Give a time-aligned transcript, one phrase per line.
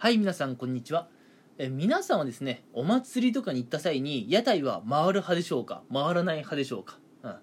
[0.00, 1.08] はい皆さんこんにちは。
[1.58, 5.82] え皆さんはですねお祭りとかに行った際に屋台は回る派でしょうか？
[5.92, 7.34] 回らない派でしょうか、うん、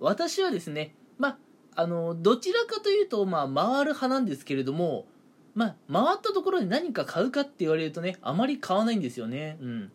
[0.00, 1.38] 私はですねま
[1.76, 5.06] あのどちらかというとまあ回る派なんですけれども
[5.54, 9.56] ま回ったところで何か買うかって言われるとねあまり買わないんですよね。
[9.60, 9.92] うん。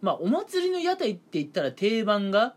[0.00, 2.54] まあお祭りの屋台って言ったら定番が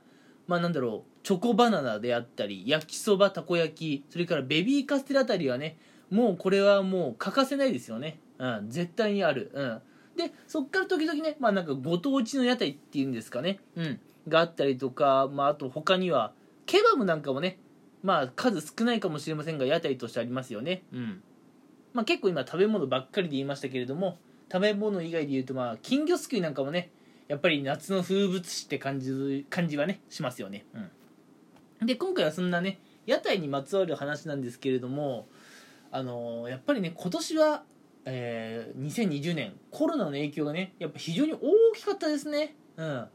[0.48, 5.78] まあなんだろうチョコバナナであったり焼きそばたこ焼きそれからベビーカステラあたりはね
[6.10, 8.22] もうこれはもう欠かせないですよね。
[8.38, 9.52] うん、絶対にある。
[9.54, 9.82] うん。
[10.18, 16.34] で、そっから時々ね、まあなんかご当地の屋台っていうんですかね、うん、があったりとか、まああと他には、
[16.66, 17.60] ケバブなんかもね、
[18.04, 20.84] まあ数少ないかもしれませんが、屋台としてありますよね。
[20.94, 21.22] うん。
[21.94, 24.18] まあ結構今食べ物ばっかりで言いましたけれども、
[24.52, 26.92] 食べ物以外で言うと、まあ金魚すくいなんかもね、
[27.28, 30.66] やっぱり夏の風物詩って感じ感じはね、しますよね。
[31.82, 31.88] うん。
[31.88, 35.28] で、今回はそんなね、屋台にまつわる話なんですけれども、
[35.92, 37.64] あのー、やっぱりね、今年は
[38.06, 41.40] えー、2020年コロナの影響がねやっぱ非常に大
[41.76, 43.06] きかったですね、うん、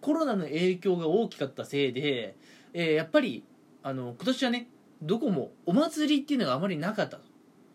[0.00, 2.36] コロナの影響が大きかったせいで、
[2.72, 3.44] えー、やっぱり
[3.82, 4.68] あの今年はね
[5.02, 7.18] どこもお祭りっていうのがあまりなかった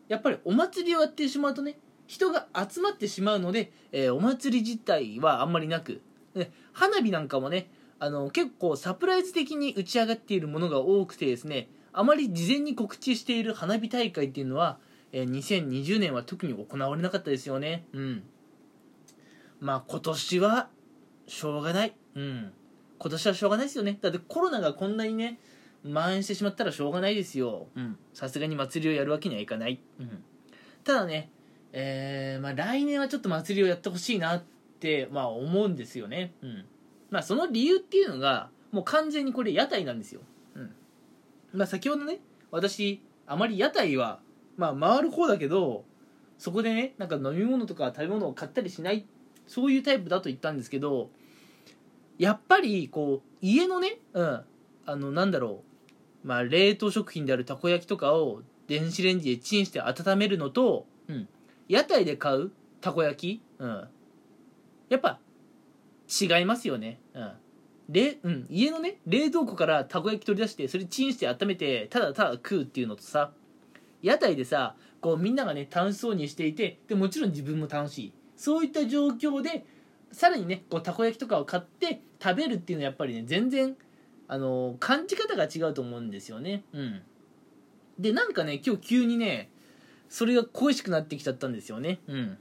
[0.07, 6.01] やっぱりお祭りをやってしまうとね人が集まってしまうので、えー、お祭り自体はあんまりなく
[6.33, 14.79] で花火なんかもねあの結構サプライズ的に打ち上がっているものが多くてですねあまり事前に告知している花火大会っていうのは
[15.13, 17.85] え、2020年は特に行われなかったですよね。
[17.93, 18.23] うん。
[19.59, 20.69] まあ今年は
[21.27, 21.93] しょうがない。
[22.15, 22.53] うん。
[22.97, 23.97] 今年はしょうがないですよね。
[24.01, 25.39] だってコロナがこんなにね
[25.83, 27.67] 蔓延してしまったらしょうがないですよ。
[27.75, 27.97] うん。
[28.13, 30.23] さすがに祭りをやるわけにはいかない、うん、
[30.83, 31.31] ただね
[31.73, 34.43] えー、まあ来年はちょっと祭りをやってほしいなっ
[34.79, 36.33] てまあ思うんですよね。
[36.41, 36.65] うん。
[37.09, 40.21] まあその理由っていうのがもう完全にこれ屋台なんですよ。
[40.55, 40.71] うん。
[41.53, 42.19] まあ先ほどね
[42.51, 44.19] 私あまり屋台は
[44.57, 45.85] まあ回る方だけど
[46.37, 49.05] そこでねなんか飲み物とか食べ物を買ったりしない
[49.47, 51.09] そういうタイプだと言ったんですけど
[52.17, 54.41] やっぱりこう家のねうん
[54.85, 55.63] あのなんだろ
[56.23, 61.27] うまあ冷凍食品であるたこ焼きとかを電子レンジでチンして温めるのと、うん、
[61.67, 63.87] 屋台で買うたこ焼き、うん、
[64.89, 65.19] やっぱ
[66.09, 67.31] 違いますよね、うん、
[67.89, 73.31] れうん、家のね冷凍庫からたこ焼き取り出してそれチンして温めてただただ食うっていうのとさ
[74.01, 78.13] 屋台でさこうみんながね楽しそうにしていてでもちろん自分も楽しい。
[78.35, 79.65] そういった状況で
[80.11, 83.75] さらにねこうたこ焼きとかを買って食べるっていうのはやっぱりね全然
[84.27, 86.63] あの感じ方が違うと思うんですよね。
[86.73, 87.01] うん。
[87.99, 89.49] でなんかね今日急にね
[90.09, 91.99] それが恋しくなってきちゃったんですよね。
[92.07, 92.37] うん。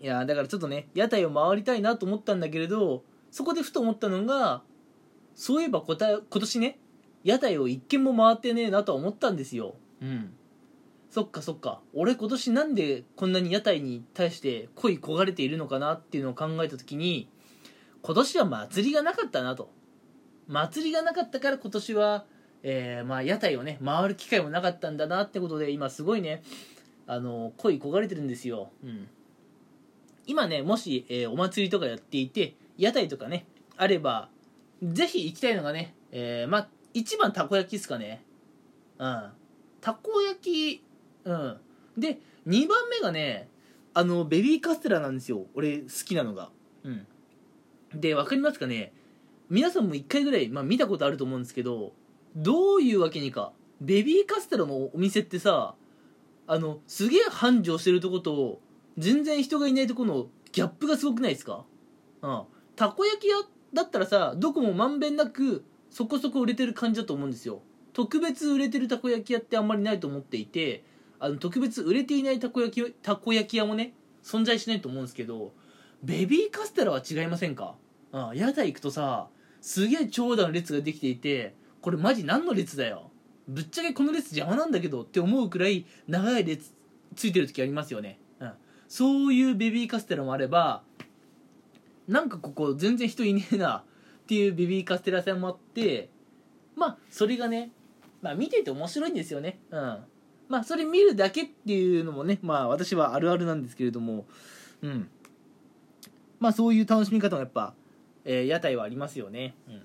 [0.00, 4.62] いやだからちょっとね屋台を回りたいなと思ったんだけれどそこでふと思ったのが
[5.34, 6.78] そういえば今年ね
[7.24, 9.74] 屋台を一軒も回ってねえなとは思ったんですよ。
[10.02, 10.32] うん。
[11.10, 11.80] そっかそっか。
[11.94, 17.28] 俺今年なんでこんなに屋台に対して恋焦がれているのかなっていうのを考えた時に
[18.02, 19.70] 今年は祭りがなかったなと。
[20.48, 22.24] 祭りがなかったから今年は、
[22.62, 26.42] えー、まあ屋台をね回る機会もなかったんだなってことで今すごいね
[27.06, 29.08] あの恋焦がれてるんですよ、うん、
[30.26, 34.30] 今ねもし、えー、お祭りとかやっていて屋台とかねあれば
[34.82, 38.22] ぜひ行きたいのがね、えー、まあ一番たこ焼きですかね。
[38.98, 39.30] うん。
[39.80, 40.40] たこ焼
[40.80, 40.84] き
[41.24, 41.56] うん。
[41.96, 43.48] で2番目がね
[43.94, 45.46] あのベビーカステラなんですよ。
[45.54, 46.50] 俺好きなのが。
[46.84, 47.06] うん。
[47.94, 48.92] で分かりますかね？
[49.50, 51.94] 皆さんも1回ぐらい、まあ、見たことあると思うんですけど
[52.36, 55.74] どういうわけにかベビーカステラのお店ってさ
[56.46, 58.60] あのすげえ繁盛してるとこと
[58.98, 61.64] 全然人がいないとこのギャップがすごくないですか？
[62.22, 62.42] うん。
[62.76, 63.36] たこ焼き屋
[63.72, 67.62] だったらさどこもまんべんなくそこそこ売れてる感じだと思うんですよ。
[67.98, 70.84] 特別売れてるたこ焼き屋ってあんまりないと思っていて
[71.18, 73.92] あの特別売れていないたこ焼きたこ焼き屋もね
[74.22, 75.52] 存在しないと思うんですけど
[76.04, 77.74] ベビーカステラは違いませんか？
[78.12, 79.26] あ屋台行くとさ
[79.60, 83.10] すげえ長蛇の列ができていてこれマジ何の列だよ？
[83.48, 86.70] ぶっちゃけこの列邪魔なんだけどって思うくらい長い列
[87.16, 88.52] ついてる時ありますよね、うん、
[88.86, 90.82] そういうベビーカステラもあれば
[92.06, 93.82] なんかここ全然人いねえなっ
[94.28, 96.10] ていうベビーカステラ屋さんもあって
[96.76, 97.72] まあそれがね
[98.20, 99.60] まあ見てて面白いんですよね。
[99.70, 99.98] うん。
[100.48, 104.26] まあそれ見るだけっていうのもねまあ私はあるあるなんですけれども。
[104.82, 105.08] うん。
[106.40, 107.74] まあそういう楽しみ方もやっぱ、
[108.24, 109.54] えー、屋台はありますよね。
[109.68, 109.82] うん。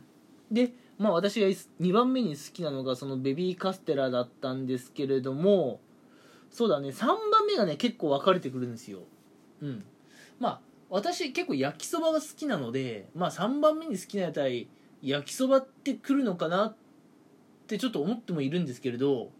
[0.51, 5.79] でまあ私が2番目に好きなのがそのベビーカステラだったんですけれども
[6.51, 8.99] そうだね3番目がね結構分かれてくるんですよ。
[9.61, 9.85] うん。
[10.39, 14.67] まあ私結構焼きそばが好きなのでまあ3番目に好きな屋台
[15.01, 16.75] 焼きそばってくるのかなっ
[17.73, 19.31] てちょっと思ってもいるんですけれど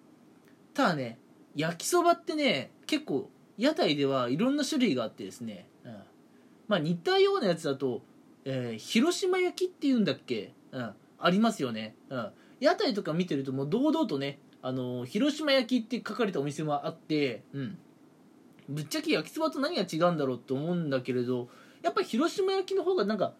[0.73, 1.17] ただね
[1.55, 5.97] 焼きそばってね結構屋台ではいろんな種類があってですね、うん。
[6.67, 8.01] まあ、似たようなやつだと、
[8.45, 17.77] えー広島焼きっていうんだっけ、うん、ありますよね、うん、屋台とか見てるともう堂々とね、あのー広島焼きって書かれたお店もあって、うん、
[18.69, 21.47] ぶっちゃけ焼きそばと何が違うんだろうって思うんだけれど
[21.83, 23.33] やっぱり広島焼きの方がなんか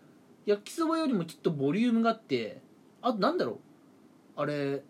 [0.46, 2.62] 焼きそばよりもちょっとボリュームがあって
[3.02, 3.58] あとなんだろう？
[4.36, 4.84] あれ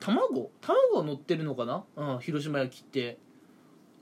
[0.00, 0.50] 卵？
[0.60, 3.18] 卵が乗ってるのかな、うん、広島焼きって。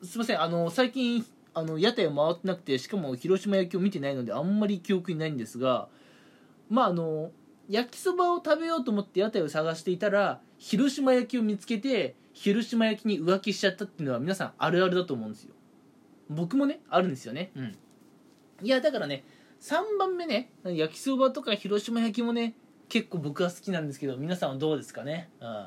[0.02, 1.24] すいませんあの最近
[1.54, 5.88] あの屋台を回ってなくてしかも広島焼きを見てないのであんまり記憶にないんですが
[6.68, 7.30] まああの
[7.68, 15.54] 焼きそばを食べようと思って屋台を探していたら広島焼きを見つけて広島焼きに浮気しちゃったっていうのは皆さんあるあるだと思うんですよ。
[16.28, 17.52] 僕もねあるんですよね。
[17.54, 17.76] うん。
[18.62, 19.24] いやだからね
[19.60, 22.54] 3番目ね焼きそばとか広島焼きもね
[22.88, 25.30] 結構僕は好きなんですけど皆さんはどうですかね？
[25.40, 25.66] うん。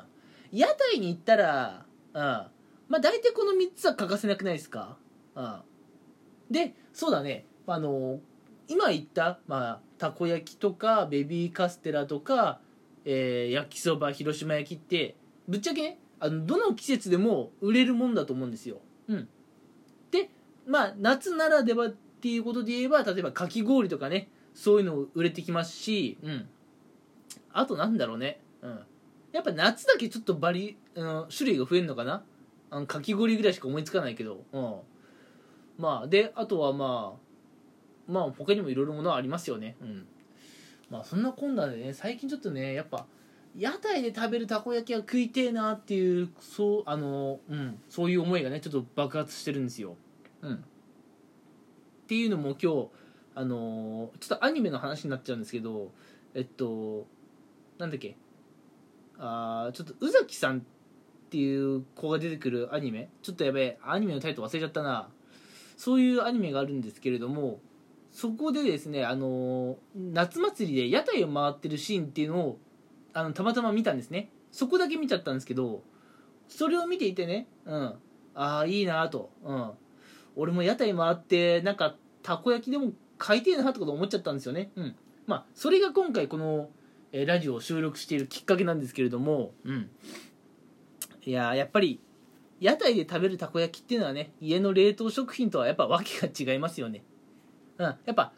[0.52, 1.84] 屋台に行ったら
[2.14, 2.22] うん。
[2.22, 2.50] ま
[2.92, 4.96] あ大体この3つは欠かせなくないですか？
[5.34, 5.60] うん。
[6.50, 7.44] でそうだね。
[7.66, 8.20] あの
[8.66, 12.60] 今言った、まあ、たこ焼きとかベビーカステラとか、
[13.04, 15.16] えー焼きそば広島焼きって
[15.46, 18.80] ぶっちゃけねあのどの季節でも売れるもんだと思うんですよ。
[19.08, 19.28] うん、
[20.10, 20.30] で
[20.66, 26.48] まあ夏ならではっていうことで言えば例えばかき氷とかねそういうの売れてきますし、うん、
[27.58, 28.78] あとなんだろうね、うん、
[29.32, 32.22] やっぱ夏だけちょっとバリ、うん、種類が増えるのかな。
[32.70, 34.74] あのかき氷ぐらいしか思いつかないけど、うん、
[35.78, 39.76] まあであとはまあまあ他にもいろいろものはありますよね。
[39.80, 40.06] うん。
[40.90, 43.06] まあそんなこんなでね最近ちょっとねやっぱ
[43.56, 47.80] 屋台で食べるたこ焼きは食いてえなっていうそうあのうん。
[47.88, 49.96] そういう思いがねちょっと爆発してるんですよ。
[50.42, 50.54] うん。
[50.54, 50.58] っ
[52.06, 52.88] ていうのも今日
[53.34, 55.90] あのちょっとアニメの話になっちゃうんですけど
[56.34, 57.06] えっと
[57.78, 58.16] なんだっけ？
[59.18, 60.62] あーちょっと宇崎さんっ
[61.30, 63.08] ていう子が出てくるアニメ？
[63.22, 65.08] ちょっとやべえアニメのタイトル忘れちゃったな。
[65.76, 67.60] そういうアニメがあるんですけれども
[68.10, 72.58] そこでですねあの夏祭りで屋台を回ってるシーンっていうのを
[73.12, 74.30] あのたまたま見たんですね。
[74.50, 75.82] そこだけ見ちゃったんですけど
[76.48, 77.94] それを見ていてねうん。
[78.34, 79.30] ああいいなと。
[79.44, 79.70] うん。
[80.36, 84.70] 俺も屋台回ってなんかたこ焼きでも買いてえなとか思っちゃったんですよね。
[84.76, 84.96] うん。
[85.26, 86.70] まあそれが今回この、
[87.12, 89.90] えーラジオを収録しているきっかけなんですけれどもうん。
[91.24, 92.00] いやーやっぱり
[92.60, 97.02] 屋台で食べるたこ焼きっていうのはね家の冷凍食品とはやっぱ訳が違いますよね。
[97.78, 97.86] うん。
[97.86, 98.32] やっぱ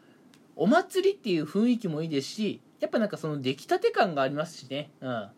[0.55, 4.91] お祭りっていう雰囲気もいいですしやっぱなんかその出来たて感がありますしね。
[5.01, 5.29] うん。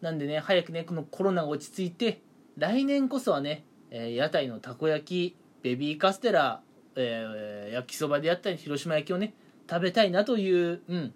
[0.00, 2.20] なんでね早くねこのコロナが落ち着いて
[2.58, 6.60] 来年こそはね、えー屋台のたこ焼きベビーカステラ、
[6.96, 9.34] えー焼きそばであったり広島焼きをね
[9.70, 11.14] 食べたいなという、うん、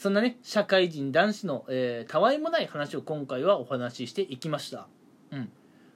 [0.00, 4.86] そんなね社会人男子の、えーたわいもない話を今回はお話ししていきました、
[5.30, 5.52] うん、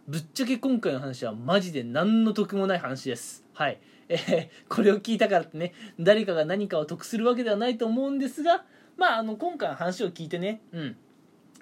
[0.06, 3.46] ぶっちゃけ今回の話はマジで何の得もない話です。
[3.54, 3.80] はい。
[4.10, 8.66] えーこれを聞いたからってね誰かが何かを得するわけではないと思うんですが
[8.98, 10.96] まああの今回の話を聞いてねうん。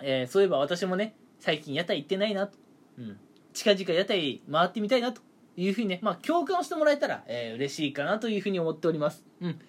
[0.03, 2.59] えーそういえば私もね最近屋台行ってないなと、
[2.99, 3.19] うん、
[3.53, 5.21] 近々屋台回ってみたいなと
[5.57, 9.61] いうふうにね、まあ、共感をしてもらえたら、えー嬉しいかなというふうに思っております、うん。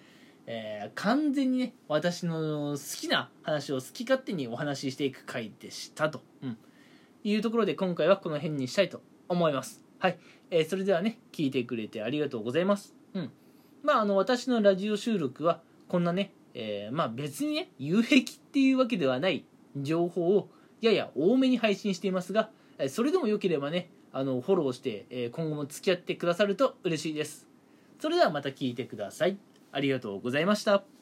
[0.46, 6.58] えー完全にね私の好きな話を好き勝手にお話ししていく回でしたと、うん、
[7.24, 9.82] いうところで今回はこの辺にしたいと思います。
[9.98, 10.18] はい、
[10.50, 12.94] えーそれではね聞いてくれてありがとうございます。
[13.14, 13.30] うん。
[13.82, 19.44] まああの私のラジオ収録はこんなね、えーまあ別にね有益っていうわけではない
[19.76, 20.48] 情報を
[20.80, 27.48] やや多めに配信していますがえーそれでもよければねあのフォローして、えー今後も付き合ってくださると嬉しいです。
[27.98, 29.38] それではまた聞いてください
[29.74, 30.93] ありがとうございました。